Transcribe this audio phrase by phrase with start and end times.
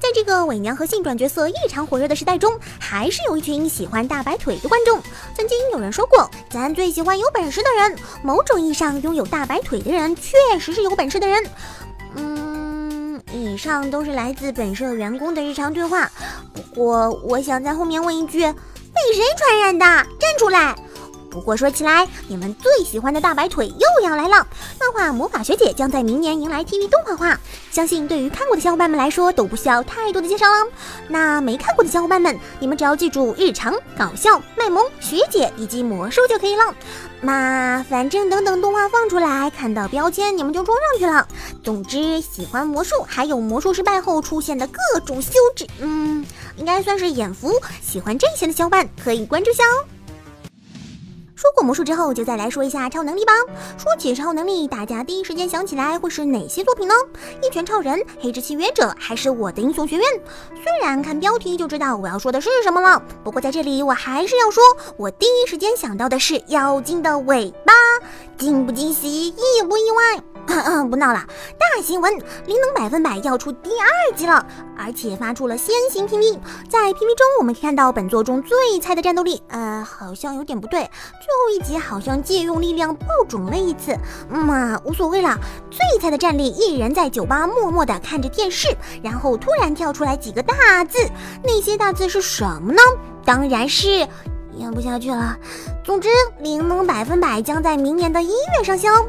[0.00, 4.98] 在这个伪娘和性转角色异常火热的时代中，还是有一群喜欢大白腿的观众。
[5.36, 7.96] 曾经有人说过，咱最喜欢有本事的人。
[8.22, 11.44] 某种意义上，拥有大白腿的人确实是有本事的人。
[12.16, 16.10] 嗯，以上都是来自本社员工的日常对话。
[16.54, 19.84] 不过，我想在后面问一句：被谁传染的？
[19.84, 20.74] 站出来！
[21.30, 24.46] 不过说起来，你们最喜欢的大白腿又要来了。
[24.80, 27.40] 漫画《魔法学姐》将在明年迎来 TV 动画化，
[27.70, 30.66] 相信对于看过的小伙伴们来说都不需要太多的介绍了。
[31.08, 36.74] 那没看过的小伙伴们，你们只要记住日常、搞笑、卖萌、学姐以及魔术就可以了。
[37.20, 41.28] 那反正等等动画放出来，看到标签你们就装上去了。
[41.62, 46.26] 总之，喜欢魔术，还有魔术失败后出现的各种羞耻，嗯，
[46.56, 47.52] 应该算是眼福。
[47.80, 49.84] 喜欢这些的小伙伴可以关注下哦。
[51.40, 53.32] 说过魔术之后，就再来说一下超能力吧。
[53.78, 56.92] 说起超能力，大家第一时间想起来会是哪些作品呢？
[57.42, 60.04] 一拳超人、黑之契约者，还是我的英雄学院？
[60.62, 64.62] 虽然看标题就知道我要说的是什么了，不过在这里我还是要说，
[64.98, 67.72] 我第一时间想到的是妖精的尾巴，
[68.36, 70.22] 惊不惊喜，意不意外？
[70.90, 71.24] 不闹了，
[71.58, 72.12] 大新闻！
[72.46, 74.44] 灵能百分百要出第二季了，
[74.76, 76.38] 而且发出了先行 PV。
[76.68, 80.80] 在 PV 中，我们看到本作中最菜的战斗力，呃，好像有点不对。
[80.80, 83.96] 最后一集好像借用力量爆种了一次，
[84.28, 85.38] 嘛，无所谓了。
[85.70, 88.68] 最菜的战力，一人在酒吧默默地看着电视，
[89.02, 90.98] 然后突然跳出来几个大字，
[91.44, 92.80] 那些大字是什么呢？
[93.24, 94.06] 当然是。
[94.56, 95.38] 演不下去了。
[95.84, 96.08] 总之，
[96.40, 99.06] 灵能百分百将在明年的一月上线哦。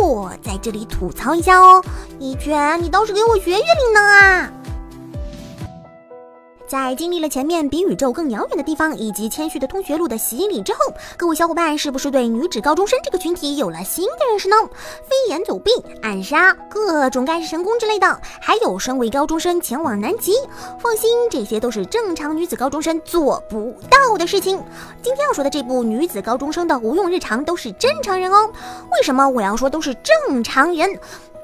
[0.00, 1.84] 我，在这里吐槽一下哦，
[2.18, 4.52] 一拳，你倒是给我学学灵能啊！
[6.70, 10.78] 在经历了前面比宇宙更遥远的地方以及谦虚的通学录的洗礼之后，
[11.16, 14.54] 各位小伙伴是不是对女子高中生这个群体有了新的认识呢？
[15.02, 20.34] 飞檐走壁、暗杀、各种盖世神功之类的，还有身为高中生前往南极，
[20.78, 24.62] 放心，这些都是正常女子高中生做不到的事情。
[25.02, 28.48] 今天要说的这部女子高中生的无用日常都是正常人哦。
[28.92, 30.88] 为什么我要说都是正常人？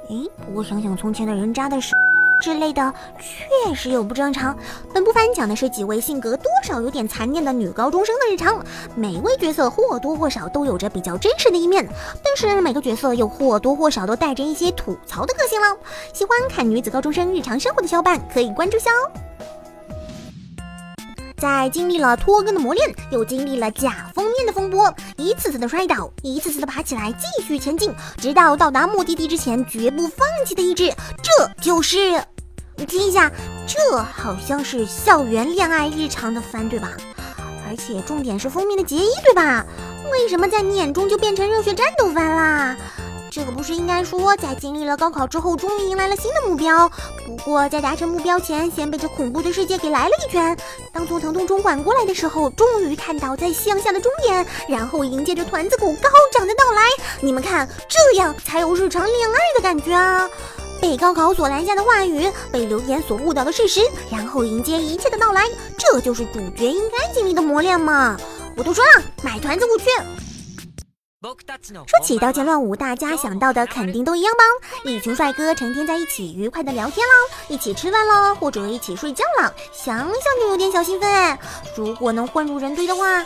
[0.09, 1.97] 诶，不过想想从前的人渣的事。
[2.41, 4.57] 之类的确实有不正常。
[4.93, 8.65] 本部番讲的是几位性格多少有点残念的女高中生的日常，
[8.95, 11.87] 每位角色或多或少都有着比较真实的一面，
[12.23, 15.77] 但是每个角色又或多或少都带着一些吐槽的个性了。
[16.13, 19.26] 喜欢看女子高中生日常生活的小伙伴可以关注下哦。
[21.37, 30.93] 在经历了拖更的磨练，又经历了假封面的风波，一次次的摔倒，一次次的爬起来，继续前进，直到到达目的地之前绝不放弃的意志，
[31.23, 32.23] 这就是。
[32.79, 33.31] 你听一下，
[33.67, 36.91] 这好像是校园恋爱日常的番对吧？
[37.69, 39.65] 而且重点是封面的结衣对吧？
[40.13, 42.77] 为什么在你眼中就变成热血战斗番啦？
[43.37, 46.91] 这个不是应该说在经历了高考之后，终于迎来了新的目标？
[47.27, 50.57] 不过在达成目标前，先被这恐怖的世界给来了一拳。
[50.91, 56.81] 当从疼痛中缓过来的时候，终于看到在夕阳下的终点，然后迎接着团子狗高涨的到来。
[57.21, 60.27] 你们看，这样才有日常恋爱的感觉啊！
[60.81, 65.43] 被高考所拦下的话语，被留言所误导的事实，然后迎接一切的到来，
[65.77, 68.17] 这就是主角应该经历的磨练嘛！
[68.57, 69.85] 我都说了，买团子我去。
[71.23, 74.45] 说起刀剑乱舞，大家想到的肯定都一样吧？
[74.85, 77.15] 一群帅哥成天在一起愉快的聊天啦，
[77.49, 81.39] 一起吃饭啦，或者一起睡觉啦，想想就有点小兴奋。
[81.75, 83.25] 如果能混入人堆的话。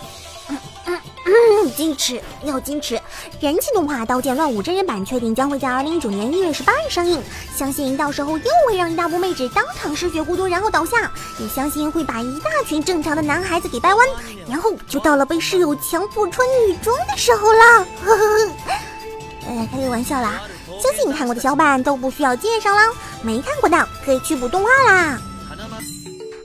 [0.51, 3.01] 嗯，矜持要矜持。
[3.41, 7.23] 人气动画《刀剑乱舞》真人版确定将会在二零一九年一月十八日上映，
[7.55, 11.11] 相信到时候又会让一大波妹纸当场失血过多，然后倒下。
[11.39, 14.07] 也相信会把一大群正常的男孩子给掰弯，
[14.49, 17.87] 然后就到了被室友强迫穿女装的时候了。
[18.05, 18.53] 呵呵呵，
[19.47, 20.41] 呃，开个玩笑啦。
[20.83, 22.81] 相信你看过的小伙伴都不需要介绍了，
[23.23, 25.21] 没看过的可以去补动画啦。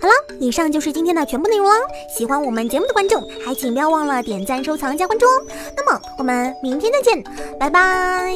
[0.05, 1.73] 好了，以上就是今天的全部内容了。
[2.15, 5.47] 喜欢我们节目的观众，还请不要忘了点赞、收藏、加关注哦。
[5.75, 7.23] 那么我们明天再见，
[7.59, 8.35] 拜拜。